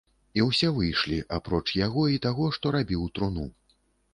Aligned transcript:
І 0.37 0.43
ўсе 0.45 0.69
выйшлі, 0.77 1.19
апроч 1.37 1.61
яго 1.81 2.07
і 2.15 2.23
таго, 2.27 2.49
што 2.59 2.73
рабіў 2.77 3.07
труну. 3.19 3.47